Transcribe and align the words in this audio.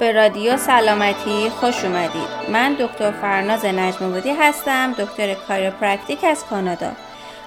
به 0.00 0.12
رادیو 0.12 0.56
سلامتی 0.56 1.50
خوش 1.50 1.84
اومدید. 1.84 2.28
من 2.52 2.76
دکتر 2.78 3.10
فرناز 3.10 3.64
نجمبودی 3.64 4.30
هستم 4.30 4.92
دکتر 4.98 5.34
chiropractic 5.34 6.24
از 6.24 6.44
کانادا. 6.44 6.92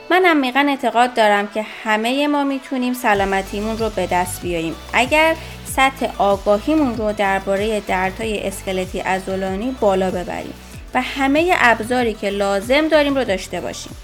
من 0.10 0.26
عمیقا 0.26 0.66
اعتقاد 0.70 1.14
دارم 1.14 1.48
که 1.48 1.66
همه 1.84 2.28
ما 2.28 2.44
می‌تونیم 2.44 2.94
سلامتیمون 2.94 3.78
رو 3.78 3.90
به 3.90 4.08
دست 4.08 4.42
بیاریم 4.42 4.76
اگر 4.94 5.36
سطح 5.66 6.08
آگاهیمون 6.18 6.98
رو 6.98 7.14
درباره 7.14 7.79
دردهای 7.79 8.48
اسکلتی 8.48 8.99
عضلانی 8.99 9.75
بالا 9.79 10.11
ببریم 10.11 10.54
و 10.93 11.02
همه 11.02 11.55
ابزاری 11.59 12.13
که 12.13 12.29
لازم 12.29 12.88
داریم 12.88 13.15
رو 13.15 13.23
داشته 13.23 13.61
باشیم. 13.61 13.95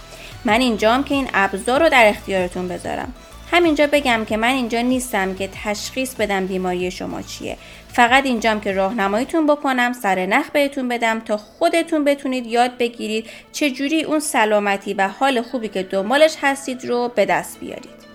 من 0.46 0.62
اینجام 0.62 1.04
که 1.04 1.16
این 1.16 1.30
ابزار 1.34 1.84
رو 1.84 1.90
در 1.90 2.10
اختیارتون 2.10 2.68
بذارم. 2.68 3.14
همینجا 3.52 3.88
بگم 3.88 4.26
که 4.26 4.38
من 4.38 4.48
اینجا 4.48 4.82
نیستم 4.82 5.36
که 5.36 5.50
تشخیص 5.64 6.16
بدم 6.16 6.46
بیماری 6.46 6.92
شما 6.92 7.22
چیه. 7.22 7.58
فقط 7.98 8.26
اینجام 8.26 8.62
که 8.62 8.72
راهنماییتون 8.72 9.48
بکنم 9.48 9.94
سر 9.94 10.26
نخ 10.26 10.50
بهتون 10.50 10.88
بدم 10.88 11.20
تا 11.20 11.38
خودتون 11.38 12.04
بتونید 12.04 12.48
یاد 12.48 12.78
بگیرید 12.78 13.30
چجوری 13.52 14.04
اون 14.04 14.20
سلامتی 14.20 14.94
و 14.94 15.08
حال 15.08 15.42
خوبی 15.42 15.68
که 15.68 15.84
دنبالش 15.84 16.36
هستید 16.42 16.86
رو 16.86 17.12
به 17.16 17.26
دست 17.26 17.60
بیارید 17.60 18.08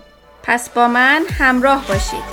پس 0.43 0.69
با 0.69 0.87
من 0.87 1.23
همراه 1.39 1.87
باشید 1.87 2.23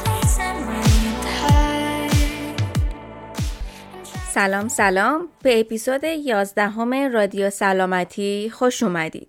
سلام 4.34 4.69
سلام 4.69 5.28
به 5.42 5.60
اپیزود 5.60 6.05
11 6.05 7.08
رادیو 7.08 7.50
سلامتی 7.50 8.50
خوش 8.55 8.82
اومدید 8.82 9.28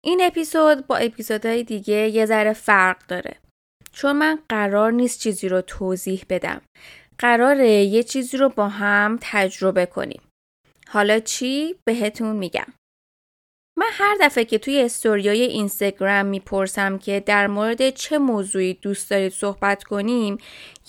این 0.00 0.20
اپیزود 0.22 0.86
با 0.86 0.96
اپیزودهای 0.96 1.64
دیگه 1.64 2.08
یه 2.08 2.26
ذره 2.26 2.52
فرق 2.52 2.96
داره. 3.08 3.36
چون 3.92 4.16
من 4.16 4.38
قرار 4.48 4.92
نیست 4.92 5.20
چیزی 5.20 5.48
رو 5.48 5.60
توضیح 5.60 6.24
بدم. 6.28 6.60
قراره 7.20 7.68
یه 7.68 8.02
چیزی 8.02 8.36
رو 8.36 8.48
با 8.48 8.68
هم 8.68 9.18
تجربه 9.20 9.86
کنیم. 9.86 10.22
حالا 10.88 11.18
چی 11.18 11.74
بهتون 11.84 12.36
میگم. 12.36 12.66
من 13.78 13.86
هر 13.92 14.16
دفعه 14.20 14.44
که 14.44 14.58
توی 14.58 14.82
استوریای 14.82 15.42
اینستاگرام 15.42 16.26
می‌پرسم 16.26 16.98
که 16.98 17.20
در 17.20 17.46
مورد 17.46 17.90
چه 17.90 18.18
موضوعی 18.18 18.74
دوست 18.74 19.10
دارید 19.10 19.32
صحبت 19.32 19.84
کنیم 19.84 20.38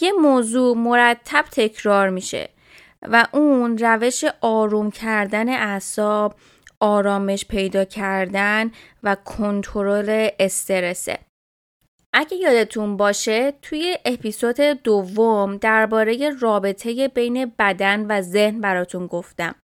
یه 0.01 0.11
موضوع 0.11 0.77
مرتب 0.77 1.45
تکرار 1.51 2.09
میشه 2.09 2.49
و 3.01 3.27
اون 3.33 3.77
روش 3.77 4.25
آروم 4.41 4.91
کردن 4.91 5.49
اعصاب 5.49 6.35
آرامش 6.79 7.45
پیدا 7.45 7.85
کردن 7.85 8.71
و 9.03 9.15
کنترل 9.15 10.29
استرسه. 10.39 11.19
اگه 12.13 12.37
یادتون 12.37 12.97
باشه 12.97 13.53
توی 13.61 13.97
اپیزود 14.05 14.59
دوم 14.59 15.57
درباره 15.57 16.29
رابطه 16.39 17.07
بین 17.07 17.51
بدن 17.59 18.05
و 18.09 18.21
ذهن 18.21 18.61
براتون 18.61 19.07
گفتم. 19.07 19.55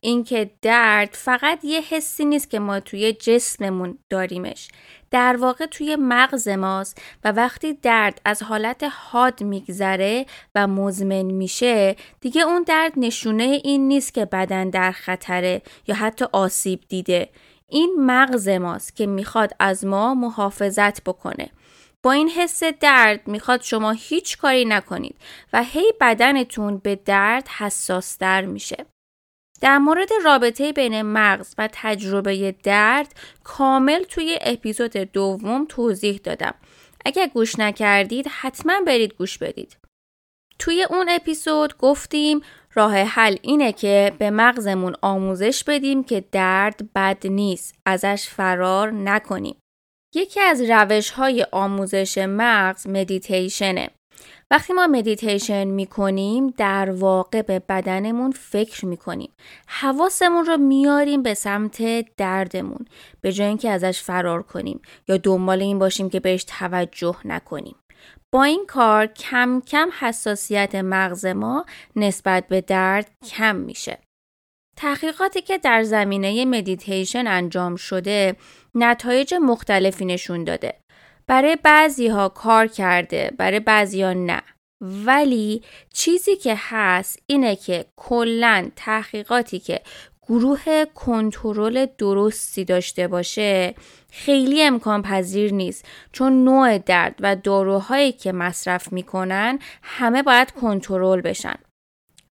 اینکه 0.00 0.50
درد 0.62 1.08
فقط 1.12 1.64
یه 1.64 1.80
حسی 1.80 2.24
نیست 2.24 2.50
که 2.50 2.58
ما 2.58 2.80
توی 2.80 3.12
جسممون 3.12 3.98
داریمش. 4.10 4.68
در 5.10 5.36
واقع 5.36 5.66
توی 5.66 5.96
مغز 5.96 6.48
ماست 6.48 7.02
و 7.24 7.32
وقتی 7.32 7.72
درد 7.72 8.20
از 8.24 8.42
حالت 8.42 8.84
حاد 8.90 9.42
میگذره 9.42 10.26
و 10.54 10.66
مزمن 10.66 11.22
میشه 11.22 11.96
دیگه 12.20 12.42
اون 12.42 12.62
درد 12.62 12.92
نشونه 12.96 13.60
این 13.64 13.88
نیست 13.88 14.14
که 14.14 14.24
بدن 14.24 14.70
در 14.70 14.92
خطره 14.92 15.62
یا 15.86 15.94
حتی 15.94 16.24
آسیب 16.32 16.80
دیده. 16.88 17.28
این 17.68 17.96
مغز 17.98 18.48
ماست 18.48 18.96
که 18.96 19.06
می‌خواد 19.06 19.52
از 19.60 19.84
ما 19.84 20.14
محافظت 20.14 21.04
بکنه. 21.04 21.50
با 22.04 22.12
این 22.12 22.28
حس 22.28 22.64
درد 22.64 23.28
می‌خواد 23.28 23.62
شما 23.62 23.90
هیچ 23.90 24.38
کاری 24.38 24.64
نکنید 24.64 25.16
و 25.52 25.62
هی 25.62 25.92
بدنتون 26.00 26.78
به 26.78 26.96
درد 26.96 27.48
حساستر 27.48 28.44
میشه 28.44 28.86
در 29.60 29.78
مورد 29.78 30.08
رابطه 30.24 30.72
بین 30.72 31.02
مغز 31.02 31.54
و 31.58 31.68
تجربه 31.72 32.54
درد 32.62 33.14
کامل 33.44 34.02
توی 34.02 34.38
اپیزود 34.40 34.92
دوم 34.92 35.66
توضیح 35.68 36.20
دادم. 36.24 36.54
اگر 37.04 37.26
گوش 37.26 37.58
نکردید 37.58 38.26
حتما 38.30 38.80
برید 38.86 39.14
گوش 39.14 39.38
بدید. 39.38 39.76
توی 40.58 40.86
اون 40.90 41.08
اپیزود 41.08 41.78
گفتیم 41.78 42.40
راه 42.74 42.96
حل 42.96 43.36
اینه 43.42 43.72
که 43.72 44.12
به 44.18 44.30
مغزمون 44.30 44.94
آموزش 45.02 45.64
بدیم 45.64 46.04
که 46.04 46.24
درد 46.32 46.92
بد 46.94 47.26
نیست. 47.26 47.74
ازش 47.86 48.28
فرار 48.28 48.90
نکنیم. 48.90 49.56
یکی 50.14 50.40
از 50.40 50.60
روش 50.60 51.10
های 51.10 51.46
آموزش 51.52 52.18
مغز 52.18 52.86
مدیتیشنه. 52.86 53.90
وقتی 54.50 54.72
ما 54.72 54.86
مدیتیشن 54.86 55.64
می‌کنیم 55.64 56.46
در 56.46 56.90
واقع 56.90 57.42
به 57.42 57.58
بدنمون 57.58 58.30
فکر 58.30 58.86
می‌کنیم. 58.86 59.32
حواسمون 59.66 60.46
رو 60.46 60.56
میاریم 60.56 61.22
به 61.22 61.34
سمت 61.34 61.82
دردمون 62.16 62.86
به 63.20 63.32
جای 63.32 63.48
اینکه 63.48 63.70
ازش 63.70 64.02
فرار 64.02 64.42
کنیم 64.42 64.80
یا 65.08 65.16
دنبال 65.16 65.62
این 65.62 65.78
باشیم 65.78 66.10
که 66.10 66.20
بهش 66.20 66.44
توجه 66.44 67.16
نکنیم. 67.24 67.76
با 68.32 68.44
این 68.44 68.66
کار 68.66 69.06
کم 69.06 69.62
کم 69.66 69.88
حساسیت 70.00 70.74
مغز 70.74 71.26
ما 71.26 71.64
نسبت 71.96 72.48
به 72.48 72.60
درد 72.60 73.10
کم 73.26 73.56
میشه. 73.56 73.98
تحقیقاتی 74.76 75.40
که 75.42 75.58
در 75.58 75.82
زمینه 75.82 76.44
مدیتیشن 76.44 77.26
انجام 77.26 77.76
شده 77.76 78.36
نتایج 78.74 79.34
مختلفی 79.34 80.04
نشون 80.04 80.44
داده. 80.44 80.74
برای 81.26 81.56
بعضی 81.62 82.08
ها 82.08 82.28
کار 82.28 82.66
کرده 82.66 83.32
برای 83.38 83.60
بعضی 83.60 84.02
ها 84.02 84.12
نه. 84.12 84.42
ولی 84.80 85.62
چیزی 85.92 86.36
که 86.36 86.54
هست 86.58 87.18
اینه 87.26 87.56
که 87.56 87.84
کلا 87.96 88.70
تحقیقاتی 88.76 89.58
که 89.58 89.80
گروه 90.28 90.84
کنترل 90.84 91.86
درستی 91.98 92.64
داشته 92.64 93.08
باشه 93.08 93.74
خیلی 94.10 94.62
امکان 94.62 95.02
پذیر 95.02 95.52
نیست. 95.52 95.84
چون 96.12 96.44
نوع 96.44 96.78
درد 96.78 97.14
و 97.20 97.36
داروهایی 97.36 98.12
که 98.12 98.32
مصرف 98.32 98.92
می‌کنن 98.92 99.58
همه 99.82 100.22
باید 100.22 100.50
کنترل 100.50 101.20
بشن. 101.20 101.56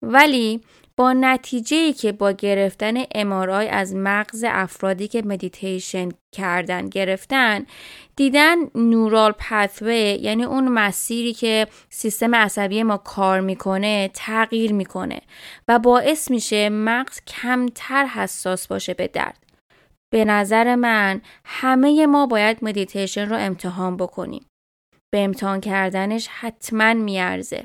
ولی 0.03 0.61
با 0.97 1.13
نتیجه 1.13 1.93
که 1.93 2.13
با 2.13 2.33
گرفتن 2.33 2.95
امارای 3.15 3.69
از 3.69 3.95
مغز 3.95 4.45
افرادی 4.49 5.09
که 5.09 5.23
مدیتیشن 5.23 6.09
کردن 6.33 6.89
گرفتن 6.89 7.67
دیدن 8.17 8.57
neural 8.75 9.33
pathway 9.39 10.19
یعنی 10.23 10.45
اون 10.45 10.69
مسیری 10.69 11.33
که 11.33 11.67
سیستم 11.91 12.35
عصبی 12.35 12.83
ما 12.83 12.97
کار 12.97 13.41
می‌کنه 13.41 14.11
تغییر 14.15 14.73
می‌کنه 14.73 15.21
و 15.69 15.79
باعث 15.79 16.31
میشه 16.31 16.69
مغز 16.69 17.21
کمتر 17.27 18.07
حساس 18.07 18.67
باشه 18.67 18.95
به 18.95 19.09
درد. 19.09 19.39
به 20.13 20.25
نظر 20.25 20.75
من 20.75 21.21
همه 21.45 22.07
ما 22.07 22.27
باید 22.27 22.59
مدیتیشن 22.63 23.29
رو 23.29 23.37
امتحان 23.37 23.97
بکنیم. 23.97 24.47
به 25.15 25.25
امتحان 25.25 25.61
کردنش 25.61 26.29
حتما 26.29 26.95
میارزه. 26.95 27.65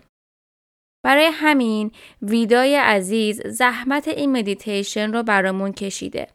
برای 1.07 1.29
همین 1.33 1.91
ویدای 2.21 2.75
عزیز 2.75 3.41
زحمت 3.47 4.07
این 4.07 4.31
مدیتیشن 4.31 5.13
رو 5.13 5.23
برامون 5.23 5.73
کشیده. 5.73 6.27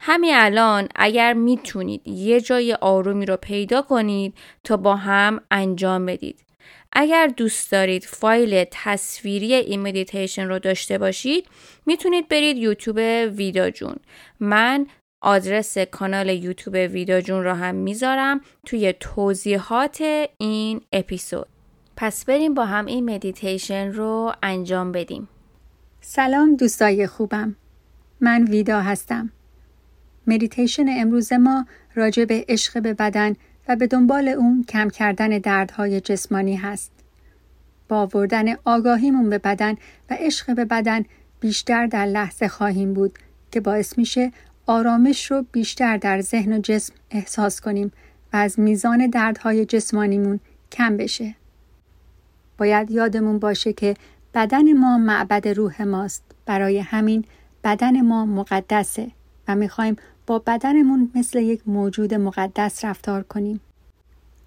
همین 0.00 0.34
الان 0.34 0.88
اگر 0.96 1.32
می‌تونید 1.32 2.08
یه 2.08 2.40
جای 2.40 2.74
آرومی 2.74 3.26
رو 3.26 3.36
پیدا 3.36 3.82
کنید 3.82 4.34
تا 4.64 4.76
با 4.76 4.96
هم 4.96 5.40
انجام 5.50 6.06
بدید. 6.06 6.44
اگر 6.92 7.26
دوست 7.26 7.72
دارید 7.72 8.04
فایل 8.04 8.64
تصویری 8.70 9.54
این 9.54 9.82
مدیتیشن 9.82 10.48
رو 10.48 10.58
داشته 10.58 10.98
باشید 10.98 11.46
می‌تونید 11.86 12.28
برید 12.28 12.56
یوتیوب 12.56 12.96
ویدا 13.36 13.70
جون. 13.70 13.96
من 14.40 14.86
آدرس 15.22 15.78
کانال 15.78 16.28
یوتیوب 16.28 16.74
ویدا 16.74 17.20
جون 17.20 17.44
رو 17.44 17.52
هم 17.52 17.74
می‌ذارم 17.74 18.40
توی 18.66 18.94
توضیحات 19.00 20.26
این 20.38 20.80
اپیزود. 20.92 21.57
پس 22.00 22.24
بریم 22.24 22.54
با 22.54 22.64
هم 22.64 22.86
این 22.86 23.14
مدیتیشن 23.14 23.92
رو 23.92 24.32
انجام 24.42 24.92
بدیم. 24.92 25.28
سلام 26.00 26.56
دوستای 26.56 27.06
خوبم. 27.06 27.56
من 28.20 28.44
ویدا 28.44 28.80
هستم. 28.80 29.30
مدیتیشن 30.26 30.84
امروز 30.88 31.32
ما 31.32 31.66
راجع 31.94 32.24
به 32.24 32.44
عشق 32.48 32.82
به 32.82 32.94
بدن 32.94 33.34
و 33.68 33.76
به 33.76 33.86
دنبال 33.86 34.28
اون 34.28 34.64
کم 34.68 34.90
کردن 34.90 35.38
دردهای 35.38 36.00
جسمانی 36.00 36.56
هست. 36.56 36.92
با 37.88 37.96
آوردن 37.96 38.56
آگاهیمون 38.64 39.30
به 39.30 39.38
بدن 39.38 39.72
و 40.10 40.16
عشق 40.18 40.54
به 40.54 40.64
بدن 40.64 41.04
بیشتر 41.40 41.86
در 41.86 42.06
لحظه 42.06 42.48
خواهیم 42.48 42.94
بود 42.94 43.18
که 43.50 43.60
باعث 43.60 43.98
میشه 43.98 44.32
آرامش 44.66 45.30
رو 45.30 45.44
بیشتر 45.52 45.96
در 45.96 46.20
ذهن 46.20 46.52
و 46.52 46.58
جسم 46.58 46.94
احساس 47.10 47.60
کنیم 47.60 47.92
و 48.32 48.36
از 48.36 48.60
میزان 48.60 49.06
دردهای 49.06 49.64
جسمانیمون 49.64 50.40
کم 50.72 50.96
بشه. 50.96 51.34
باید 52.58 52.90
یادمون 52.90 53.38
باشه 53.38 53.72
که 53.72 53.94
بدن 54.34 54.72
ما 54.72 54.98
معبد 54.98 55.48
روح 55.48 55.82
ماست 55.82 56.22
برای 56.46 56.78
همین 56.78 57.24
بدن 57.64 58.00
ما 58.00 58.26
مقدسه 58.26 59.10
و 59.48 59.54
می‌خوایم 59.54 59.96
با 60.26 60.38
بدنمون 60.38 61.10
مثل 61.14 61.38
یک 61.38 61.62
موجود 61.66 62.14
مقدس 62.14 62.84
رفتار 62.84 63.22
کنیم 63.22 63.60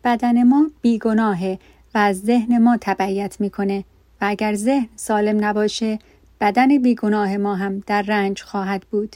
بدن 0.03 0.43
ما 0.43 0.69
بیگناهه 0.81 1.59
و 1.93 1.97
از 1.97 2.21
ذهن 2.21 2.57
ما 2.57 2.77
تبعیت 2.81 3.41
می‌کنه 3.41 3.83
و 4.21 4.25
اگر 4.25 4.53
ذهن 4.53 4.87
سالم 4.95 5.45
نباشه 5.45 5.99
بدن 6.41 6.77
بیگناه 6.77 7.37
ما 7.37 7.55
هم 7.55 7.79
در 7.79 8.01
رنج 8.01 8.41
خواهد 8.41 8.85
بود. 8.91 9.15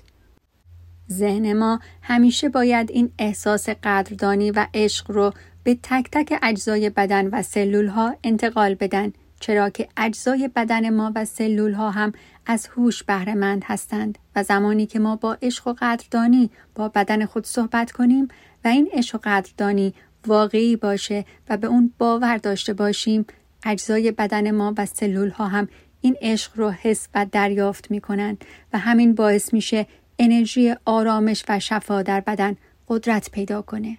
ذهن 1.11 1.53
ما 1.53 1.79
همیشه 2.01 2.49
باید 2.49 2.91
این 2.91 3.11
احساس 3.19 3.69
قدردانی 3.69 4.51
و 4.51 4.67
عشق 4.73 5.11
رو 5.11 5.33
به 5.65 5.77
تک 5.83 6.09
تک 6.11 6.39
اجزای 6.43 6.89
بدن 6.89 7.27
و 7.27 7.41
سلول 7.41 7.87
ها 7.87 8.15
انتقال 8.23 8.75
بدن 8.75 9.13
چرا 9.39 9.69
که 9.69 9.87
اجزای 9.97 10.49
بدن 10.55 10.89
ما 10.89 11.11
و 11.15 11.25
سلول 11.25 11.73
ها 11.73 11.91
هم 11.91 12.13
از 12.45 12.67
هوش 12.67 13.03
بهرهمند 13.03 13.63
هستند 13.65 14.17
و 14.35 14.43
زمانی 14.43 14.85
که 14.85 14.99
ما 14.99 15.15
با 15.15 15.37
عشق 15.41 15.67
و 15.67 15.73
قدردانی 15.73 16.49
با 16.75 16.89
بدن 16.89 17.25
خود 17.25 17.45
صحبت 17.45 17.91
کنیم 17.91 18.27
و 18.65 18.67
این 18.67 18.89
عشق 18.93 19.15
و 19.15 19.19
قدردانی 19.23 19.93
واقعی 20.27 20.75
باشه 20.75 21.25
و 21.49 21.57
به 21.57 21.67
اون 21.67 21.93
باور 21.97 22.37
داشته 22.37 22.73
باشیم 22.73 23.25
اجزای 23.65 24.11
بدن 24.11 24.51
ما 24.51 24.73
و 24.77 24.85
سلول 24.85 25.29
ها 25.29 25.47
هم 25.47 25.67
این 26.01 26.15
عشق 26.21 26.51
رو 26.55 26.71
حس 26.71 27.07
و 27.15 27.25
دریافت 27.31 27.91
می 27.91 28.01
کنند 28.01 28.45
و 28.73 28.77
همین 28.77 29.15
باعث 29.15 29.53
میشه 29.53 29.87
انرژی 30.19 30.75
آرامش 30.85 31.43
و 31.49 31.59
شفا 31.59 32.01
در 32.01 32.21
بدن 32.21 32.55
قدرت 32.87 33.31
پیدا 33.31 33.61
کنه. 33.61 33.97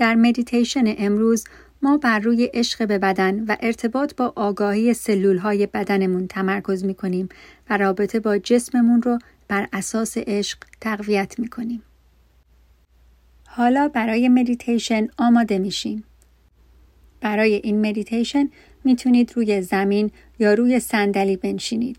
در 0.00 0.14
مدیتیشن 0.14 0.94
امروز 0.98 1.44
ما 1.82 1.96
بر 1.96 2.18
روی 2.18 2.50
عشق 2.54 2.88
به 2.88 2.98
بدن 2.98 3.44
و 3.44 3.56
ارتباط 3.60 4.14
با 4.14 4.32
آگاهی 4.36 4.94
سلول 4.94 5.38
های 5.38 5.66
بدنمون 5.66 6.26
تمرکز 6.26 6.84
می 6.84 6.94
کنیم 6.94 7.28
و 7.70 7.76
رابطه 7.76 8.20
با 8.20 8.38
جسممون 8.38 9.02
رو 9.02 9.18
بر 9.48 9.68
اساس 9.72 10.18
عشق 10.18 10.58
تقویت 10.80 11.38
می 11.38 11.48
کنیم. 11.48 11.82
حالا 13.46 13.88
برای 13.88 14.28
مدیتیشن 14.28 15.08
آماده 15.18 15.58
میشیم. 15.58 16.04
برای 17.20 17.54
این 17.54 17.86
مدیتیشن 17.86 18.48
می‌تونید 18.84 19.32
روی 19.36 19.62
زمین 19.62 20.10
یا 20.38 20.54
روی 20.54 20.80
صندلی 20.80 21.36
بنشینید. 21.36 21.98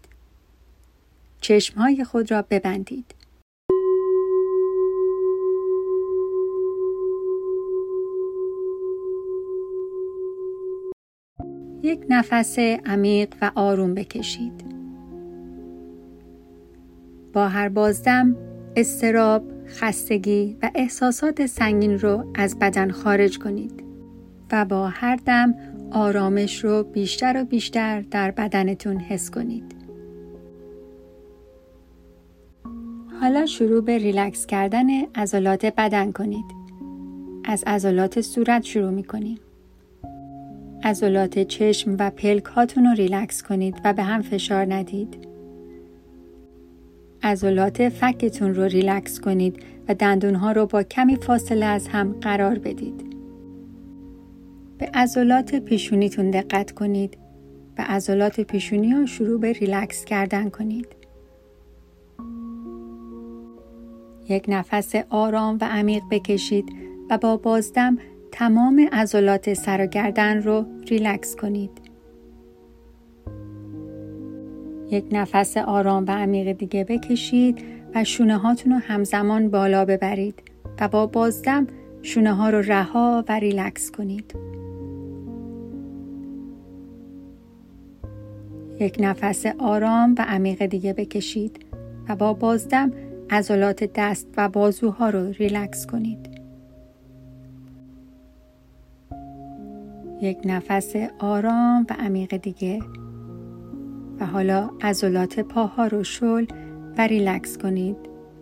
چشمهای 1.42 2.04
خود 2.04 2.32
را 2.32 2.42
ببندید. 2.42 3.21
یک 11.84 12.06
نفس 12.10 12.60
عمیق 12.60 13.34
و 13.42 13.52
آروم 13.56 13.94
بکشید. 13.94 14.66
با 17.34 17.48
هر 17.48 17.70
بازدم 17.70 18.36
استراب، 18.76 19.44
خستگی 19.68 20.58
و 20.62 20.72
احساسات 20.76 21.46
سنگین 21.46 22.00
رو 22.00 22.26
از 22.36 22.60
بدن 22.60 22.92
خارج 22.92 23.40
کنید 23.40 23.84
و 24.52 24.66
با 24.66 24.88
هر 24.88 25.16
دم 25.16 25.56
آرامش 25.92 26.64
رو 26.64 26.84
بیشتر 26.84 27.42
و 27.42 27.46
بیشتر 27.46 28.02
در 28.02 28.32
بدنتون 28.32 28.98
حس 28.98 29.32
کنید. 29.32 29.76
حالا 33.22 33.46
شروع 33.46 33.84
به 33.84 33.98
ریلکس 33.98 34.46
کردن 34.46 34.88
عضلات 35.16 35.66
بدن 35.66 36.12
کنید. 36.12 36.46
از 37.46 37.64
عضلات 37.68 38.22
صورت 38.22 38.64
شروع 38.64 38.90
می 38.90 39.04
کنید. 39.04 39.51
عضلات 40.84 41.40
چشم 41.40 41.96
و 42.00 42.10
پلک 42.10 42.44
هاتون 42.44 42.86
رو 42.86 42.94
ریلکس 42.94 43.44
کنید 43.44 43.82
و 43.86 43.94
به 43.94 44.04
هم 44.04 44.22
فشار 44.22 44.74
ندید. 44.74 45.28
عضلات 47.24 47.90
فکتون 47.90 48.56
رو 48.56 48.64
ریلکس 48.64 49.20
کنید 49.20 49.64
و 49.88 49.94
دندون 49.94 50.36
ها 50.36 50.52
رو 50.52 50.66
با 50.66 50.84
کمی 50.84 51.16
فاصله 51.16 51.66
از 51.66 51.88
هم 51.88 52.14
قرار 52.22 52.60
بدید. 52.60 53.16
به 54.78 54.86
عضلات 54.94 55.56
پیشونیتون 55.56 56.32
دقت 56.32 56.72
کنید. 56.72 57.18
به 57.76 57.84
عضلات 57.84 58.42
پیشونی 58.42 58.92
ها 58.92 59.06
شروع 59.06 59.40
به 59.40 59.52
ریلکس 59.52 60.06
کردن 60.06 60.50
کنید. 60.50 60.88
یک 64.30 64.46
نفس 64.48 64.96
آرام 65.10 65.58
و 65.62 65.66
عمیق 65.72 66.04
بکشید 66.12 66.66
و 67.10 67.18
با 67.18 67.38
بازدم 67.38 67.98
تمام 68.32 68.90
عضلات 68.92 69.54
سر 69.54 69.84
و 69.84 69.86
گردن 69.86 70.44
رو 70.44 70.66
ریلکس 70.88 71.36
کنید. 71.36 71.72
یک 74.92 75.06
نفس 75.12 75.58
آرام 75.58 76.06
و 76.08 76.12
عمیق 76.12 76.52
دیگه 76.52 76.84
بکشید 76.84 77.64
و 77.96 78.04
شونه 78.04 78.38
هاتون 78.38 78.72
رو 78.72 78.78
همزمان 78.78 79.50
بالا 79.50 79.86
ببرید 79.86 80.44
و 80.80 80.88
با 80.88 81.06
بازدم 81.06 81.68
شونه 82.02 82.34
ها 82.34 82.50
رو 82.50 82.62
رها 82.62 83.24
و 83.30 83.40
ریلکس 83.40 83.92
کنید. 83.92 84.36
یک 88.80 88.98
نفس 89.00 89.46
آرام 89.46 90.16
و 90.18 90.26
عمیق 90.28 90.66
دیگه 90.66 90.94
بکشید 90.94 91.66
و 92.10 92.16
با 92.16 92.34
بازدم 92.34 92.92
عضلات 93.30 93.92
دست 93.96 94.28
و 94.38 94.50
بازوها 94.50 95.10
رو 95.10 95.32
ریلکس 95.32 95.88
کنید. 95.88 96.31
یک 100.22 100.38
نفس 100.46 100.96
آرام 101.20 101.86
و 101.90 101.94
عمیق 102.00 102.38
دیگه 102.38 102.80
و 104.20 104.26
حالا 104.26 104.70
عضلات 104.82 105.40
پاها 105.40 105.88
رو 105.88 106.04
شل 106.04 106.46
و 106.98 107.08
ریلکس 107.08 107.58
کنید 107.58 107.98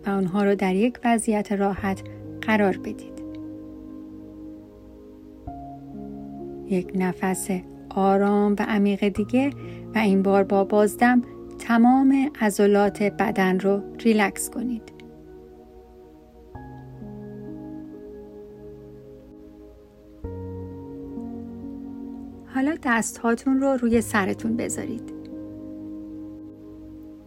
و 0.06 0.10
آنها 0.10 0.44
رو 0.44 0.54
در 0.54 0.74
یک 0.74 0.98
وضعیت 1.04 1.52
راحت 1.52 2.02
قرار 2.42 2.76
بدید. 2.76 3.20
یک 6.66 6.92
نفس 6.94 7.48
آرام 7.90 8.52
و 8.58 8.62
عمیق 8.68 9.08
دیگه 9.08 9.50
و 9.94 9.98
این 9.98 10.22
بار 10.22 10.44
با 10.44 10.64
بازدم 10.64 11.22
تمام 11.58 12.30
عضلات 12.40 13.02
بدن 13.02 13.60
رو 13.60 13.82
ریلکس 13.98 14.50
کنید. 14.50 14.99
حالا 22.60 22.76
دست 22.82 23.18
هاتون 23.18 23.60
رو 23.60 23.66
روی 23.66 24.00
سرتون 24.00 24.56
بذارید. 24.56 25.12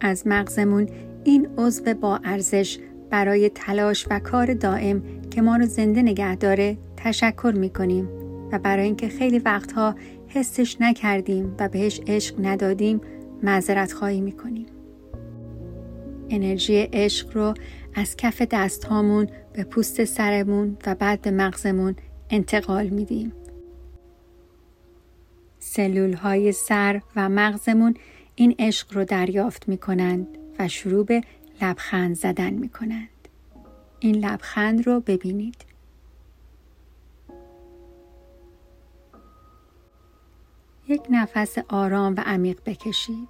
از 0.00 0.26
مغزمون 0.26 0.88
این 1.24 1.48
عضو 1.58 1.94
با 1.94 2.20
ارزش 2.24 2.78
برای 3.10 3.48
تلاش 3.48 4.06
و 4.10 4.18
کار 4.18 4.54
دائم 4.54 5.02
که 5.30 5.42
ما 5.42 5.56
رو 5.56 5.66
زنده 5.66 6.02
نگه 6.02 6.34
داره 6.36 6.76
تشکر 6.96 7.54
می 7.56 7.70
کنیم 7.70 8.08
و 8.52 8.58
برای 8.58 8.84
اینکه 8.84 9.08
خیلی 9.08 9.38
وقتها 9.38 9.94
حسش 10.28 10.80
نکردیم 10.80 11.54
و 11.58 11.68
بهش 11.68 12.00
عشق 12.06 12.34
ندادیم 12.38 13.00
معذرت 13.42 13.92
خواهی 13.92 14.20
می 14.20 14.32
کنیم. 14.32 14.66
انرژی 16.30 16.76
عشق 16.92 17.36
رو 17.36 17.54
از 17.94 18.16
کف 18.16 18.42
دست 18.50 18.84
هامون 18.84 19.26
به 19.52 19.64
پوست 19.64 20.04
سرمون 20.04 20.76
و 20.86 20.94
بعد 20.94 21.20
به 21.20 21.30
مغزمون 21.30 21.96
انتقال 22.30 22.86
میدیم. 22.86 23.32
سلول 25.76 26.12
های 26.12 26.52
سر 26.52 27.00
و 27.16 27.28
مغزمون 27.28 27.94
این 28.34 28.54
عشق 28.58 28.94
رو 28.94 29.04
دریافت 29.04 29.68
می 29.68 29.78
کنند 29.78 30.26
و 30.58 30.68
شروع 30.68 31.04
به 31.04 31.22
لبخند 31.62 32.16
زدن 32.16 32.50
می 32.50 32.68
کنند. 32.68 33.08
این 34.00 34.14
لبخند 34.14 34.86
رو 34.86 35.00
ببینید. 35.00 35.64
یک 40.88 41.02
نفس 41.10 41.58
آرام 41.68 42.14
و 42.16 42.20
عمیق 42.26 42.58
بکشید. 42.66 43.28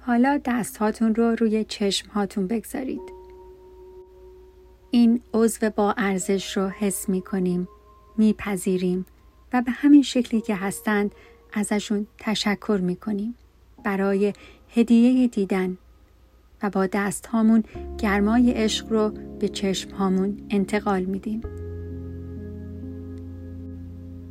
حالا 0.00 0.40
دست 0.44 0.76
هاتون 0.76 1.14
رو 1.14 1.34
روی 1.34 1.64
چشم 1.64 2.08
هاتون 2.08 2.46
بگذارید. 2.46 3.15
این 4.90 5.20
عضو 5.34 5.70
با 5.70 5.94
ارزش 5.98 6.56
رو 6.56 6.68
حس 6.68 7.08
می 7.08 7.22
کنیم، 7.22 7.68
میپذیریم 8.16 9.06
و 9.52 9.62
به 9.62 9.70
همین 9.70 10.02
شکلی 10.02 10.40
که 10.40 10.54
هستند 10.54 11.14
ازشون 11.52 12.06
تشکر 12.18 12.80
می 12.82 12.96
کنیم 12.96 13.34
برای 13.84 14.32
هدیه 14.74 15.28
دیدن 15.28 15.78
و 16.62 16.70
با 16.70 16.86
دست 16.86 17.26
هامون 17.26 17.64
گرمای 17.98 18.50
عشق 18.50 18.92
رو 18.92 19.12
به 19.38 19.48
چشم 19.48 19.90
هامون 19.90 20.46
انتقال 20.50 21.02
میدیم. 21.02 21.42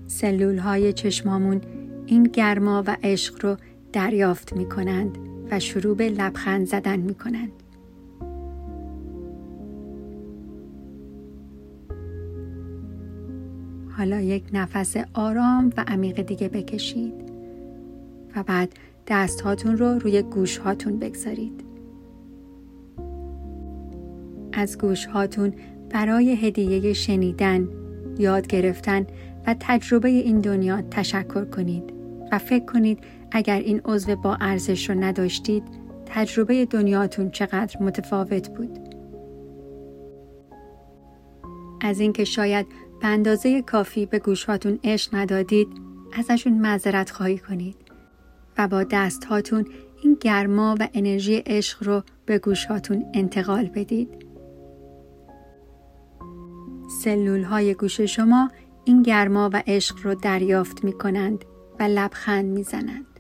سلول 0.08 0.58
های 0.58 0.94
چشمامون 0.94 1.62
این 2.06 2.24
گرما 2.24 2.84
و 2.88 2.98
عشق 3.04 3.46
رو 3.46 3.58
دریافت 3.94 4.54
می 4.54 4.70
کنند 4.70 5.18
و 5.52 5.60
شروع 5.60 5.96
به 5.96 6.10
لبخند 6.10 6.68
زدن 6.68 7.00
می 7.00 7.16
کنند. 7.16 7.52
حالا 13.98 14.22
یک 14.22 14.44
نفس 14.54 14.96
آرام 15.14 15.72
و 15.78 15.84
عمیق 15.88 16.22
دیگه 16.22 16.50
بکشید 16.50 17.14
و 18.36 18.44
بعد 18.44 18.74
دست 19.08 19.42
هاتون 19.42 19.78
رو 19.78 20.00
روی 20.00 20.22
گوش 20.22 20.58
هاتون 20.58 21.00
بگذارید. 21.00 21.64
از 24.54 24.78
گوش 24.78 25.06
هاتون 25.06 25.54
برای 25.90 26.36
هدیه 26.36 26.94
شنیدن، 26.94 27.68
یاد 28.20 28.48
گرفتن 28.48 29.08
و 29.48 29.56
تجربه 29.60 30.10
این 30.10 30.42
دنیا 30.42 30.82
تشکر 30.82 31.46
کنید 31.46 31.94
و 32.32 32.38
فکر 32.38 32.66
کنید 32.66 33.00
اگر 33.32 33.60
این 33.60 33.82
عضو 33.86 34.16
با 34.16 34.38
ارزش 34.42 34.90
رو 34.90 34.96
نداشتید 34.96 35.64
تجربه 36.06 36.66
دنیاتون 36.66 37.30
چقدر 37.30 37.84
متفاوت 37.84 38.50
بود. 38.50 38.80
از 41.82 42.00
اینکه 42.00 42.24
شاید 42.24 42.66
به 43.02 43.08
اندازه 43.08 43.62
کافی 43.62 44.06
به 44.06 44.20
گوشهاتون 44.20 44.80
عشق 44.84 45.16
ندادید 45.16 45.68
ازشون 46.14 46.54
معذرت 46.54 47.12
خواهی 47.12 47.38
کنید 47.38 47.75
و 48.58 48.68
با 48.68 48.84
دستهاتون 48.84 49.66
این 50.04 50.18
گرما 50.22 50.75
و 50.80 50.88
انرژی 50.94 51.36
عشق 51.36 51.84
رو 51.84 52.04
به 52.25 52.40
گوشهاتون 52.40 53.06
انتقال 53.14 53.66
بدید. 53.66 54.25
سلول 57.04 57.44
های 57.44 57.74
گوش 57.74 58.02
شما 58.02 58.52
این 58.86 59.04
گرما 59.04 59.50
و 59.54 59.64
عشق 59.68 59.96
رو 60.04 60.16
دریافت 60.16 60.84
می 60.84 60.94
کنند 60.94 61.46
و 61.80 61.84
لبخند 61.84 62.46
می 62.46 62.64
زنند. 62.64 63.14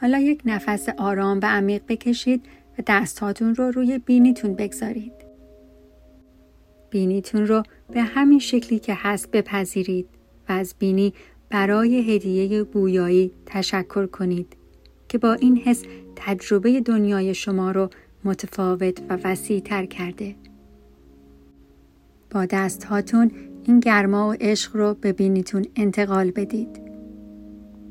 حالا 0.00 0.18
یک 0.18 0.42
نفس 0.44 0.88
آرام 0.88 1.40
و 1.42 1.46
عمیق 1.46 1.82
بکشید 1.88 2.46
و 2.78 2.82
دستهاتون 2.86 3.54
رو 3.54 3.70
روی 3.70 3.98
بینیتون 3.98 4.54
بگذارید. 4.54 5.12
بینیتون 6.90 7.46
رو 7.46 7.62
به 7.92 8.02
همین 8.02 8.38
شکلی 8.38 8.78
که 8.78 8.94
هست 8.96 9.30
بپذیرید 9.30 10.08
و 10.48 10.52
از 10.52 10.74
بینی 10.78 11.14
برای 11.50 12.14
هدیه 12.14 12.64
بویایی 12.64 13.32
تشکر 13.46 14.06
کنید 14.06 14.56
که 15.08 15.18
با 15.18 15.32
این 15.32 15.56
حس 15.56 15.84
تجربه 16.16 16.80
دنیای 16.80 17.34
شما 17.34 17.70
رو 17.70 17.90
متفاوت 18.24 19.00
و 19.08 19.18
وسیع 19.24 19.60
تر 19.60 19.86
کرده. 19.86 20.34
با 22.30 22.46
دست 22.46 22.84
هاتون 22.84 23.30
این 23.64 23.80
گرما 23.80 24.28
و 24.28 24.34
عشق 24.40 24.76
رو 24.76 24.94
به 24.94 25.12
بینیتون 25.12 25.66
انتقال 25.76 26.30
بدید. 26.30 26.87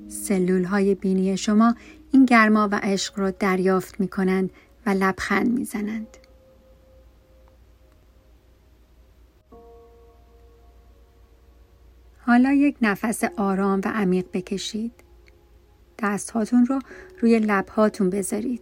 سلول 0.07 0.63
های 0.63 0.95
بینی 0.95 1.37
شما 1.37 1.75
این 2.11 2.25
گرما 2.25 2.69
و 2.71 2.79
عشق 2.83 3.19
رو 3.19 3.31
دریافت 3.31 3.99
می 3.99 4.07
کنند 4.07 4.49
و 4.85 4.89
لبخند 4.89 5.51
می 5.51 5.65
زنند. 5.65 6.17
حالا 12.19 12.51
یک 12.51 12.77
نفس 12.81 13.23
آرام 13.23 13.81
و 13.85 13.87
عمیق 13.87 14.25
بکشید. 14.33 14.91
دستهاتون 15.99 16.65
رو 16.65 16.79
روی 17.19 17.39
لبهاتون 17.39 18.09
بذارید. 18.09 18.61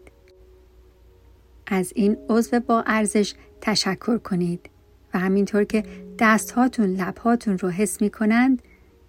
از 1.68 1.92
این 1.96 2.18
عضو 2.30 2.60
با 2.60 2.84
ارزش 2.88 3.34
تشکر 3.62 4.18
کنید 4.18 4.70
و 5.14 5.20
همینطور 5.20 5.64
که 5.64 5.84
دستهاتون 6.20 6.86
لبهاتون 6.86 7.58
رو 7.58 7.70
حس 7.70 8.02
می 8.02 8.10
کنند 8.10 8.62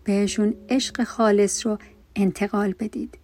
بهشون 0.04 0.54
عشق 0.68 1.04
خالص 1.04 1.66
رو 1.66 1.78
انتقال 2.16 2.74
بدید. 2.78 3.18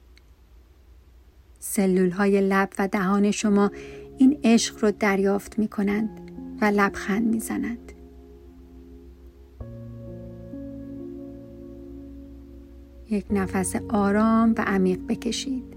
سلول 1.58 2.10
های 2.10 2.40
لب 2.40 2.68
و 2.78 2.88
دهان 2.88 3.30
شما 3.30 3.70
این 4.18 4.38
عشق 4.44 4.84
رو 4.84 4.90
دریافت 4.90 5.58
می 5.58 5.68
کنند 5.68 6.08
و 6.60 6.64
لبخند 6.64 7.26
می 7.26 7.40
زنند. 7.40 7.92
یک 13.10 13.26
نفس 13.30 13.76
آرام 13.88 14.54
و 14.58 14.64
عمیق 14.66 15.00
بکشید. 15.08 15.76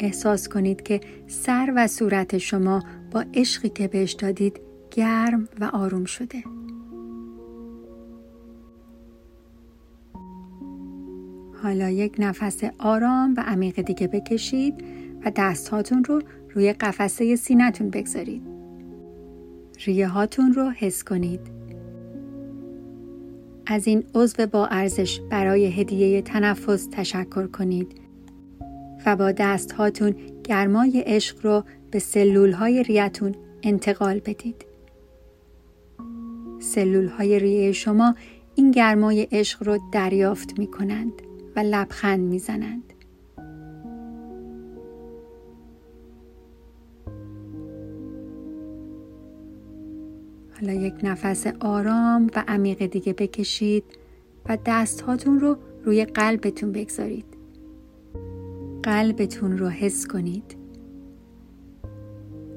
احساس 0.00 0.48
کنید 0.48 0.82
که 0.82 1.00
سر 1.26 1.72
و 1.76 1.86
صورت 1.86 2.38
شما 2.38 2.82
با 3.10 3.24
عشقی 3.34 3.68
که 3.68 3.88
بهش 3.88 4.12
دادید 4.12 4.60
گرم 4.90 5.48
و 5.60 5.64
آروم 5.64 6.04
شده. 6.04 6.42
حالا 11.70 11.90
یک 11.90 12.14
نفس 12.18 12.60
آرام 12.78 13.34
و 13.36 13.40
عمیق 13.40 13.82
دیگه 13.82 14.06
بکشید 14.06 14.74
و 15.24 15.32
دستهاتون 15.36 16.04
رو 16.04 16.22
روی 16.54 16.72
قفسه 16.72 17.36
سینتون 17.36 17.90
بگذارید. 17.90 18.42
ریه 19.84 20.08
هاتون 20.08 20.52
رو 20.52 20.70
حس 20.70 21.04
کنید. 21.04 21.40
از 23.66 23.86
این 23.86 24.04
عضو 24.14 24.46
با 24.46 24.66
ارزش 24.66 25.20
برای 25.30 25.66
هدیه 25.66 26.22
تنفس 26.22 26.88
تشکر 26.92 27.46
کنید 27.46 28.00
و 29.06 29.16
با 29.16 29.32
دست 29.32 29.72
هاتون 29.72 30.14
گرمای 30.44 31.02
عشق 31.06 31.46
رو 31.46 31.64
به 31.90 31.98
سلول 31.98 32.52
های 32.52 32.82
ریتون 32.82 33.34
انتقال 33.62 34.18
بدید. 34.18 34.64
سلول 36.60 37.08
های 37.08 37.38
ریه 37.38 37.72
شما 37.72 38.14
این 38.54 38.70
گرمای 38.70 39.28
عشق 39.32 39.62
رو 39.62 39.78
دریافت 39.92 40.58
می 40.58 40.66
کنند 40.66 41.22
لبخند 41.62 42.20
می 42.20 42.38
زنند. 42.38 42.92
حالا 50.60 50.72
یک 50.72 50.94
نفس 51.02 51.46
آرام 51.60 52.30
و 52.36 52.44
عمیق 52.48 52.86
دیگه 52.86 53.12
بکشید 53.12 53.84
و 54.48 54.58
دست 54.66 55.00
هاتون 55.00 55.40
رو 55.40 55.56
روی 55.84 56.04
قلبتون 56.04 56.72
بگذارید. 56.72 57.24
قلبتون 58.82 59.58
رو 59.58 59.68
حس 59.68 60.06
کنید. 60.06 60.56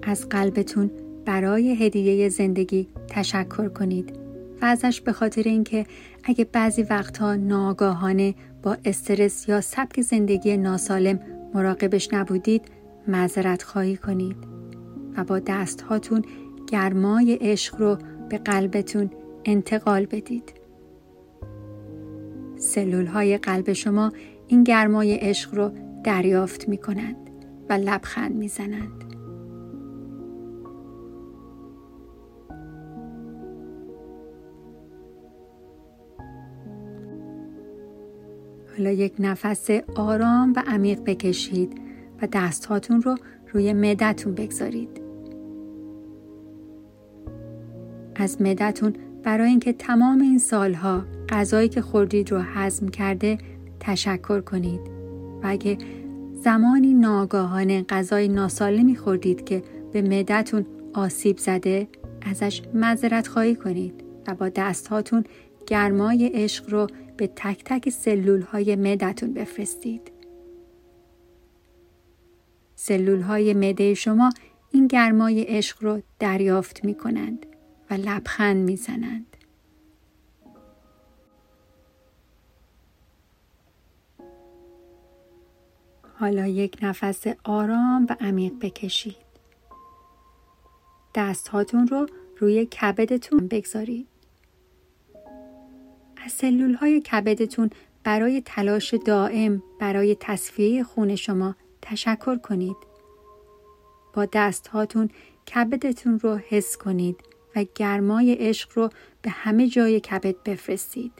از 0.03 0.29
قلبتون 0.29 0.91
برای 1.25 1.85
هدیه 1.85 2.29
زندگی 2.29 2.87
تشکر 3.07 3.69
کنید 3.69 4.13
و 4.61 4.65
ازش 4.65 5.01
به 5.01 5.13
خاطر 5.13 5.43
اینکه 5.45 5.85
اگه 6.23 6.45
بعضی 6.45 6.83
وقتها 6.83 7.35
ناگاهانه 7.35 8.35
با 8.63 8.77
استرس 8.85 9.49
یا 9.49 9.61
سبک 9.61 10.01
زندگی 10.01 10.57
ناسالم 10.57 11.19
مراقبش 11.53 12.13
نبودید 12.13 12.61
معذرت 13.07 13.63
خواهی 13.63 13.97
کنید 13.97 14.37
و 15.17 15.23
با 15.23 15.39
دست 15.39 15.81
هاتون 15.81 16.25
گرمای 16.71 17.37
عشق 17.41 17.75
رو 17.75 17.97
به 18.29 18.37
قلبتون 18.37 19.09
انتقال 19.45 20.05
بدید. 20.05 20.53
سلول 22.57 23.05
های 23.05 23.37
قلب 23.37 23.73
شما 23.73 24.11
این 24.47 24.63
گرمای 24.63 25.15
عشق 25.15 25.55
رو 25.55 25.71
دریافت 26.03 26.69
می 26.69 26.77
کنند 26.77 27.15
و 27.69 27.73
لبخند 27.73 28.35
می 28.35 28.47
زنند. 28.47 29.02
حالا 38.77 38.91
یک 38.91 39.13
نفس 39.19 39.69
آرام 39.95 40.53
و 40.55 40.63
عمیق 40.67 41.03
بکشید 41.03 41.81
و 42.21 42.27
دستهاتون 42.33 43.01
رو 43.01 43.15
روی 43.53 43.73
معدتون 43.73 44.35
بگذارید. 44.35 45.01
از 48.15 48.41
معدتون 48.41 48.93
برای 49.23 49.49
اینکه 49.49 49.73
تمام 49.73 50.21
این 50.21 50.39
سالها 50.39 51.03
غذایی 51.29 51.69
که 51.69 51.81
خوردید 51.81 52.31
رو 52.31 52.37
هضم 52.37 52.87
کرده 52.87 53.37
تشکر 53.79 54.41
کنید 54.41 54.81
و 55.43 55.47
اگه 55.47 55.77
زمانی 56.33 56.93
ناگاهانه 56.93 57.85
غذای 57.89 58.27
ناسالمی 58.27 58.95
خوردید 58.95 59.45
که 59.45 59.63
به 59.93 60.01
معدتون 60.01 60.65
آسیب 60.93 61.37
زده 61.37 61.87
ازش 62.21 62.61
معذرت 62.73 63.27
خواهی 63.27 63.55
کنید 63.55 64.03
و 64.27 64.35
با 64.35 64.49
دستهاتون 64.49 65.23
گرمای 65.67 66.31
عشق 66.33 66.69
رو 66.69 66.87
به 67.17 67.27
تک 67.35 67.63
تک 67.65 67.89
سلول 67.89 68.41
های 68.41 68.75
معدتون 68.75 69.33
بفرستید. 69.33 70.11
سلول 72.75 73.21
های 73.21 73.53
معده 73.53 73.93
شما 73.93 74.29
این 74.71 74.87
گرمای 74.87 75.43
عشق 75.43 75.83
رو 75.83 76.01
دریافت 76.19 76.85
می 76.85 76.95
کنند 76.95 77.45
و 77.89 77.93
لبخند 77.93 78.65
می 78.65 78.75
زنند. 78.75 79.37
حالا 86.19 86.47
یک 86.47 86.77
نفس 86.81 87.23
آرام 87.43 88.05
و 88.09 88.15
عمیق 88.19 88.53
بکشید. 88.61 89.15
دست 91.15 91.47
هاتون 91.47 91.87
رو 91.87 92.07
روی 92.37 92.65
کبدتون 92.65 93.47
بگذارید. 93.47 94.12
از 96.25 96.31
سلول 96.31 96.73
های 96.73 97.01
کبدتون 97.01 97.69
برای 98.03 98.41
تلاش 98.45 98.93
دائم 98.93 99.63
برای 99.79 100.17
تصفیه 100.19 100.83
خون 100.83 101.15
شما 101.15 101.55
تشکر 101.81 102.37
کنید. 102.37 102.75
با 104.13 104.27
دست 104.33 104.67
هاتون 104.67 105.09
کبدتون 105.55 106.19
رو 106.19 106.39
حس 106.49 106.77
کنید 106.77 107.19
و 107.55 107.65
گرمای 107.75 108.33
عشق 108.33 108.69
رو 108.73 108.89
به 109.21 109.29
همه 109.29 109.67
جای 109.67 109.99
کبد 109.99 110.35
بفرستید. 110.45 111.11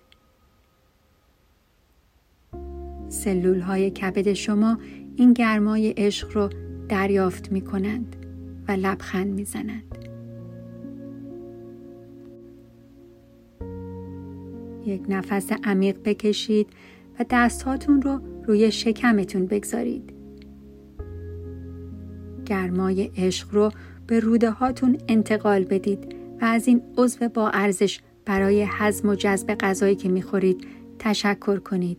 سلول 3.09 3.59
های 3.59 3.91
کبد 3.91 4.33
شما 4.33 4.77
این 5.15 5.33
گرمای 5.33 5.89
عشق 5.97 6.31
رو 6.37 6.49
دریافت 6.89 7.51
می 7.51 7.61
کنند 7.61 8.15
و 8.67 8.71
لبخند 8.71 9.27
می 9.27 9.45
زنند. 9.45 10.02
یک 14.85 15.01
نفس 15.09 15.51
عمیق 15.63 15.97
بکشید 16.05 16.67
و 17.19 17.25
دستهاتون 17.29 18.01
رو 18.01 18.19
روی 18.45 18.71
شکمتون 18.71 19.45
بگذارید. 19.45 20.13
گرمای 22.45 23.11
عشق 23.17 23.47
رو 23.51 23.71
به 24.07 24.19
روده 24.19 24.49
هاتون 24.49 24.97
انتقال 25.07 25.63
بدید 25.63 26.15
و 26.41 26.45
از 26.45 26.67
این 26.67 26.81
عضو 26.97 27.29
با 27.29 27.49
ارزش 27.49 27.99
برای 28.25 28.65
هضم 28.69 29.09
و 29.09 29.15
جذب 29.15 29.55
غذایی 29.55 29.95
که 29.95 30.09
می‌خورید 30.09 30.67
تشکر 30.99 31.59
کنید 31.59 31.97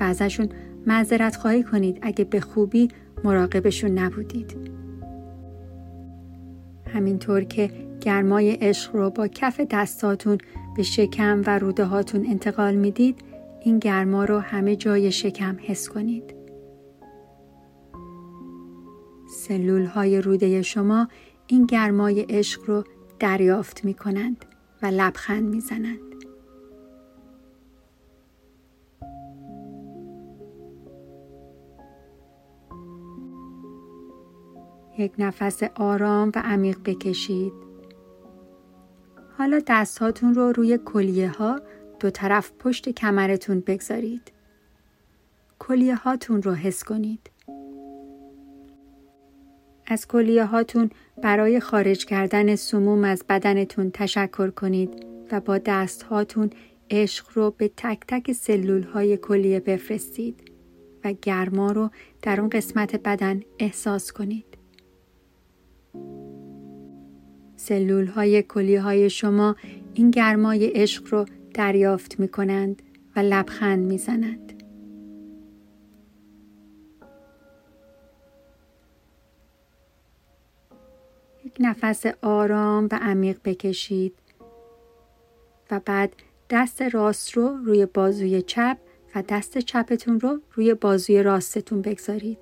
و 0.00 0.04
ازشون 0.04 0.48
معذرت 0.86 1.36
خواهی 1.36 1.62
کنید 1.62 1.98
اگه 2.02 2.24
به 2.24 2.40
خوبی 2.40 2.88
مراقبشون 3.24 3.90
نبودید. 3.90 4.56
همینطور 6.94 7.44
که 7.44 7.70
گرمای 8.00 8.50
عشق 8.50 8.96
رو 8.96 9.10
با 9.10 9.28
کف 9.28 9.60
دستاتون 9.70 10.38
به 10.76 10.82
شکم 10.82 11.42
و 11.46 11.58
روده 11.58 11.84
هاتون 11.84 12.26
انتقال 12.26 12.74
می‌دید 12.74 13.20
این 13.60 13.78
گرما 13.78 14.24
رو 14.24 14.38
همه 14.38 14.76
جای 14.76 15.12
شکم 15.12 15.56
حس 15.60 15.88
کنید. 15.88 16.34
سلول 19.28 19.84
های 19.84 20.20
روده 20.20 20.62
شما 20.62 21.08
این 21.46 21.66
گرمای 21.66 22.20
عشق 22.20 22.62
رو 22.66 22.84
دریافت 23.18 23.84
می 23.84 23.94
کنند 23.94 24.44
و 24.82 24.86
لبخند 24.86 25.48
می 25.48 25.60
زنند. 25.60 25.98
یک 34.98 35.12
نفس 35.18 35.62
آرام 35.62 36.32
و 36.34 36.42
عمیق 36.44 36.78
بکشید. 36.84 37.63
حالا 39.38 39.62
دستهاتون 39.66 40.34
رو 40.34 40.52
روی 40.52 40.78
کلیه 40.84 41.28
ها 41.28 41.60
دو 42.00 42.10
طرف 42.10 42.52
پشت 42.58 42.88
کمرتون 42.88 43.60
بگذارید. 43.60 44.32
کلیه 45.58 45.94
هاتون 45.94 46.42
رو 46.42 46.54
حس 46.54 46.84
کنید. 46.84 47.30
از 49.86 50.08
کلیه 50.08 50.44
هاتون 50.44 50.90
برای 51.22 51.60
خارج 51.60 52.04
کردن 52.04 52.56
سموم 52.56 53.04
از 53.04 53.24
بدنتون 53.28 53.90
تشکر 53.90 54.50
کنید 54.50 55.06
و 55.32 55.40
با 55.40 55.58
دست 55.58 56.02
هاتون 56.02 56.50
عشق 56.90 57.26
رو 57.34 57.50
به 57.50 57.70
تک 57.76 58.00
تک 58.08 58.32
سلول 58.32 58.82
های 58.82 59.16
کلیه 59.16 59.60
بفرستید 59.60 60.50
و 61.04 61.12
گرما 61.22 61.72
رو 61.72 61.90
در 62.22 62.40
اون 62.40 62.48
قسمت 62.48 62.96
بدن 62.96 63.42
احساس 63.58 64.12
کنید. 64.12 64.53
سلول 67.64 68.06
های 68.06 68.42
کلیه 68.42 68.80
های 68.80 69.10
شما 69.10 69.56
این 69.94 70.10
گرمای 70.10 70.66
عشق 70.66 71.06
رو 71.10 71.24
دریافت 71.54 72.20
می 72.20 72.28
کنند 72.28 72.82
و 73.16 73.20
لبخند 73.20 73.86
می 73.86 73.98
زنند. 73.98 74.62
یک 81.44 81.56
نفس 81.60 82.06
آرام 82.22 82.88
و 82.92 82.98
عمیق 83.02 83.38
بکشید 83.44 84.14
و 85.70 85.80
بعد 85.84 86.16
دست 86.50 86.82
راست 86.82 87.32
رو 87.32 87.48
روی 87.64 87.86
بازوی 87.86 88.42
چپ 88.42 88.76
و 89.14 89.22
دست 89.28 89.58
چپتون 89.58 90.20
رو 90.20 90.40
روی 90.52 90.74
بازوی 90.74 91.22
راستتون 91.22 91.82
بگذارید. 91.82 92.38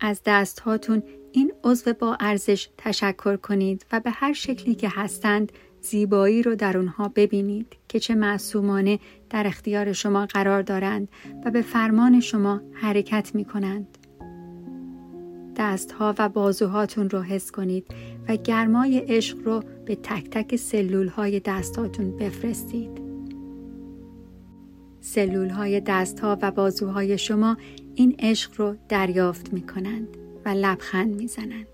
از 0.00 0.20
دست 0.26 0.60
هاتون 0.60 1.02
این 1.38 1.52
عضو 1.64 1.92
با 1.92 2.16
ارزش 2.20 2.68
تشکر 2.78 3.36
کنید 3.36 3.86
و 3.92 4.00
به 4.00 4.10
هر 4.10 4.32
شکلی 4.32 4.74
که 4.74 4.88
هستند 4.88 5.52
زیبایی 5.80 6.42
رو 6.42 6.54
در 6.54 6.76
اونها 6.78 7.08
ببینید 7.08 7.76
که 7.88 8.00
چه 8.00 8.14
معصومانه 8.14 8.98
در 9.30 9.46
اختیار 9.46 9.92
شما 9.92 10.26
قرار 10.26 10.62
دارند 10.62 11.08
و 11.44 11.50
به 11.50 11.62
فرمان 11.62 12.20
شما 12.20 12.60
حرکت 12.72 13.34
می 13.34 13.44
کنند. 13.44 13.98
دستها 15.56 16.14
و 16.18 16.28
بازوهاتون 16.28 17.10
رو 17.10 17.22
حس 17.22 17.50
کنید 17.50 17.86
و 18.28 18.36
گرمای 18.36 18.98
عشق 18.98 19.38
رو 19.44 19.62
به 19.86 19.96
تک 19.96 20.30
تک 20.30 20.56
سلول 20.56 21.08
های 21.08 21.40
دستاتون 21.40 22.16
بفرستید. 22.16 22.90
سلول 25.00 25.48
های 25.48 25.80
دستها 25.80 26.38
و 26.42 26.50
بازوهای 26.50 27.18
شما 27.18 27.56
این 27.94 28.16
عشق 28.18 28.52
رو 28.56 28.76
دریافت 28.88 29.52
می 29.52 29.66
کنند 29.66 30.17
و 30.48 30.50
لبخند 30.50 31.16
می 31.16 31.26
زنند. 31.26 31.66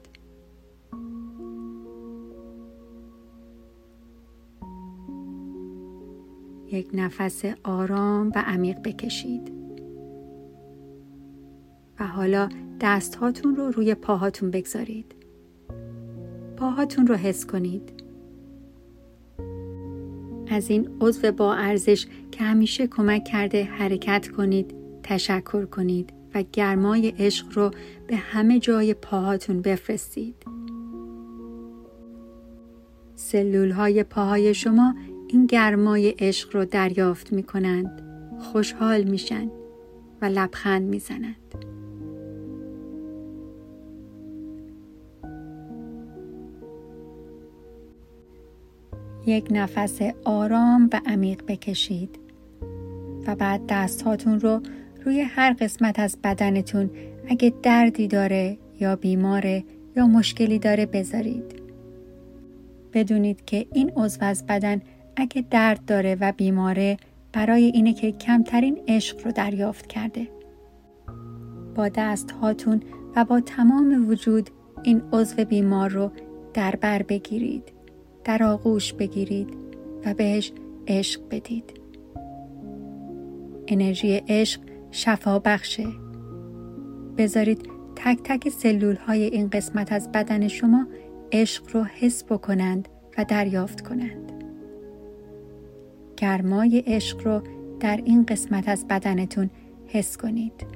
یک 6.73 6.91
نفس 6.95 7.45
آرام 7.65 8.33
و 8.35 8.45
عمیق 8.47 8.79
بکشید. 8.85 9.53
و 12.01 12.07
حالا 12.07 12.49
دست 12.81 13.15
هاتون 13.15 13.57
رو 13.57 13.71
روی 13.71 13.95
پاهاتون 13.95 14.51
بگذارید. 14.51 15.15
پاهاتون 16.57 17.07
رو 17.07 17.15
حس 17.15 17.47
کنید. 17.47 17.93
از 20.51 20.71
این 20.71 20.91
عضو 21.01 21.33
با 21.33 21.55
ارزش 21.55 22.07
که 22.31 22.45
همیشه 22.45 22.87
کمک 22.87 23.25
کرده 23.25 23.65
حرکت 23.65 24.29
کنید 24.29 24.75
تشکر 25.03 25.65
کنید. 25.65 26.24
و 26.35 26.43
گرمای 26.53 27.15
عشق 27.19 27.47
رو 27.53 27.71
به 28.07 28.17
همه 28.17 28.59
جای 28.59 28.95
پاهاتون 28.95 29.63
بفرستید 29.63 30.37
سلول 33.15 33.71
های 33.71 34.03
پاهای 34.03 34.55
شما 34.55 34.95
این 35.29 35.47
گرمای 35.47 36.15
عشق 36.19 36.57
رو 36.57 36.65
دریافت 36.65 37.33
می 37.33 37.43
کنند 37.43 38.03
خوشحال 38.41 39.05
میشن 39.05 39.51
و 40.23 40.25
لبخند 40.25 40.83
می‌زنند. 40.89 41.37
یک 49.27 49.49
نفس 49.51 49.99
آرام 50.25 50.91
و 50.93 51.01
عمیق 51.07 51.43
بکشید 51.49 52.19
و 53.27 53.35
بعد 53.37 53.61
دستهاتون 53.69 54.41
رو 54.41 54.61
روی 55.05 55.21
هر 55.21 55.53
قسمت 55.53 55.99
از 55.99 56.19
بدنتون 56.25 56.91
اگه 57.29 57.53
دردی 57.63 58.09
داره 58.09 58.59
یا 58.81 58.97
بیماره 58.97 59.65
یا 59.97 60.07
مشکلی 60.07 60.59
داره 60.59 60.87
بذارید. 60.87 61.63
بدونید 62.93 63.45
که 63.45 63.67
این 63.73 63.93
عضو 63.97 64.25
از 64.25 64.47
بدن 64.47 64.83
اگه 65.17 65.45
درد 65.51 65.85
داره 65.85 66.17
و 66.21 66.33
بیماره 66.33 66.97
برای 67.33 67.65
اینه 67.65 67.93
که 67.93 68.13
کمترین 68.13 68.79
عشق 68.89 69.25
رو 69.25 69.33
دریافت 69.33 69.87
کرده. 69.87 70.29
با 71.75 71.89
دست 71.89 72.31
هاتون 72.31 72.83
و 73.17 73.25
با 73.25 73.41
تمام 73.41 74.09
وجود 74.09 74.51
این 74.83 75.03
عضو 75.13 75.45
بیمار 75.45 75.91
رو 75.91 76.11
در 76.55 76.77
بر 76.77 77.03
بگیرید. 77.03 77.73
در 78.25 78.43
آغوش 78.43 78.93
بگیرید 78.93 79.49
و 80.05 80.15
بهش 80.15 80.53
عشق 80.89 81.21
بدید. 81.31 81.81
انرژی 83.69 84.23
عشق 84.29 84.61
شفا 84.95 85.39
بخشه. 85.39 85.87
بذارید 87.19 87.69
تک 87.97 88.19
تک 88.25 88.49
سلول 88.49 88.97
های 88.97 89.23
این 89.23 89.49
قسمت 89.49 89.93
از 89.93 90.13
بدن 90.13 90.49
شما 90.49 90.87
عشق 91.33 91.77
رو 91.77 91.85
حس 91.85 92.25
بکنند 92.25 92.89
و 93.19 93.25
دریافت 93.25 93.81
کنند. 93.81 94.33
گرمای 96.17 96.85
عشق 96.87 97.27
رو 97.27 97.43
در 97.81 97.97
این 97.97 98.25
قسمت 98.25 98.69
از 98.69 98.89
بدنتون 98.89 99.51
حس 99.87 100.17
کنید. 100.17 100.67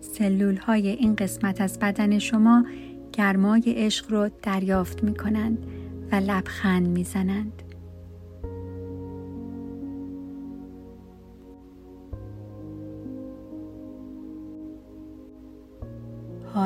سلول 0.00 0.56
های 0.56 0.88
این 0.88 1.14
قسمت 1.14 1.60
از 1.60 1.78
بدن 1.78 2.18
شما 2.18 2.64
گرمای 3.12 3.62
عشق 3.66 4.12
رو 4.12 4.30
دریافت 4.42 5.04
می 5.04 5.14
کنند 5.14 5.66
و 6.12 6.14
لبخند 6.14 6.88
می 6.88 7.04
زنند. 7.04 7.62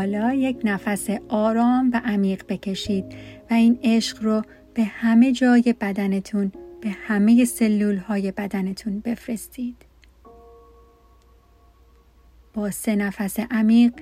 حالا 0.03 0.35
یک 0.35 0.61
نفس 0.65 1.11
آرام 1.29 1.91
و 1.93 2.01
عمیق 2.05 2.45
بکشید 2.49 3.05
و 3.51 3.55
این 3.55 3.79
عشق 3.83 4.23
رو 4.23 4.43
به 4.75 4.85
همه 4.85 5.33
جای 5.33 5.75
بدنتون 5.81 6.53
به 6.81 6.91
همه 6.91 7.45
سلول 7.45 7.97
های 7.97 8.33
بدنتون 8.33 9.01
بفرستید. 9.01 9.77
با 12.55 12.71
سه 12.71 12.97
نفس 12.97 13.41
عمیق 13.41 13.93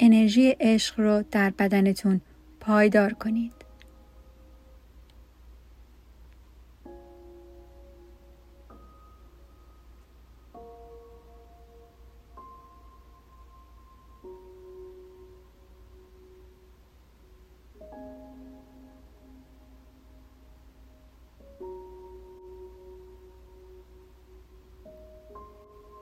انرژی 0.00 0.56
عشق 0.60 1.00
رو 1.00 1.24
در 1.30 1.50
بدنتون 1.50 2.20
پایدار 2.60 3.12
کنید. 3.12 3.55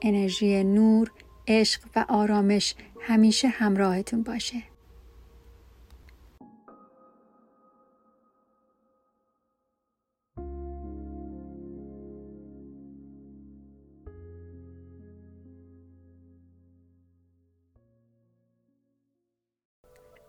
انرژی 0.05 0.65
نور، 0.65 1.11
عشق 1.49 1.81
و 1.97 2.05
آرامش 2.09 2.75
همیشه 3.01 3.49
همراهتون 3.49 4.23
باشه. 4.23 4.63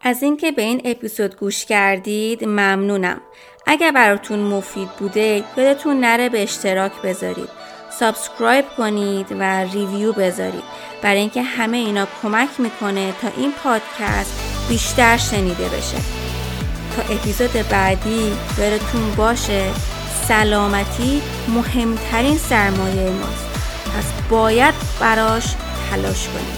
از 0.01 0.23
اینکه 0.23 0.51
به 0.51 0.61
این 0.61 0.81
اپیزود 0.85 1.35
گوش 1.35 1.65
کردید 1.65 2.43
ممنونم. 2.43 3.21
اگر 3.67 3.91
براتون 3.91 4.39
مفید 4.39 4.89
بوده 4.89 5.43
یادتون 5.57 5.99
نره 5.99 6.29
به 6.29 6.43
اشتراک 6.43 7.01
بذارید. 7.01 7.64
subscribe 7.99 8.65
کنید 8.77 9.27
و 9.39 9.63
review 9.63 10.13
بذارید 10.13 10.63
برای 11.01 11.19
اینکه 11.19 11.41
همه 11.41 11.77
اینا 11.77 12.07
کمک 12.21 12.49
می‌کنه 12.57 13.13
تا 13.21 13.27
این 13.37 13.51
پادکست 13.63 14.39
بیشتر 14.69 15.17
شنیده 15.17 15.69
بشه. 15.69 15.97
تا 16.95 17.13
اپیزود 17.13 17.51
بعدی 17.69 18.31
یادتون 18.57 19.15
باشه 19.15 19.63
سلامتی 20.27 21.21
مهمترین 21.47 22.37
سرمایه 22.37 23.09
ماست. 23.09 23.45
پس 23.97 24.29
باید 24.29 24.73
براش 24.99 25.55
تلاش 25.89 26.27
کنید. 26.27 26.54